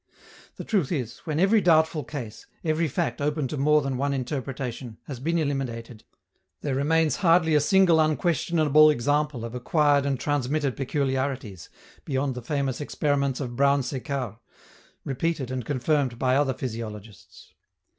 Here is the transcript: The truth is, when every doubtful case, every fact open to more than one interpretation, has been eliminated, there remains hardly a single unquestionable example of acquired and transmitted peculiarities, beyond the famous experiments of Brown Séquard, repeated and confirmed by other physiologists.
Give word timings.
The 0.55 0.63
truth 0.63 0.91
is, 0.91 1.19
when 1.25 1.39
every 1.39 1.61
doubtful 1.61 2.03
case, 2.03 2.47
every 2.63 2.87
fact 2.87 3.21
open 3.21 3.47
to 3.49 3.55
more 3.55 3.83
than 3.83 3.97
one 3.97 4.15
interpretation, 4.15 4.97
has 5.03 5.19
been 5.19 5.37
eliminated, 5.37 6.05
there 6.61 6.73
remains 6.73 7.17
hardly 7.17 7.53
a 7.53 7.59
single 7.61 7.99
unquestionable 8.01 8.89
example 8.89 9.45
of 9.45 9.53
acquired 9.53 10.07
and 10.07 10.19
transmitted 10.19 10.75
peculiarities, 10.75 11.69
beyond 12.03 12.33
the 12.33 12.41
famous 12.41 12.81
experiments 12.81 13.39
of 13.39 13.55
Brown 13.55 13.81
Séquard, 13.83 14.39
repeated 15.05 15.51
and 15.51 15.65
confirmed 15.65 16.17
by 16.17 16.35
other 16.35 16.55
physiologists. 16.55 17.53